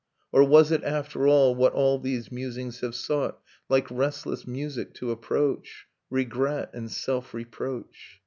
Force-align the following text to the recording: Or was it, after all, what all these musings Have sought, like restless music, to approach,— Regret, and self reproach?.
Or 0.33 0.43
was 0.43 0.71
it, 0.71 0.83
after 0.83 1.27
all, 1.27 1.53
what 1.53 1.73
all 1.73 1.99
these 1.99 2.31
musings 2.31 2.79
Have 2.79 2.95
sought, 2.95 3.37
like 3.69 3.85
restless 3.91 4.47
music, 4.47 4.95
to 4.95 5.11
approach,— 5.11 5.85
Regret, 6.19 6.71
and 6.73 6.91
self 6.91 7.35
reproach?. 7.35 8.19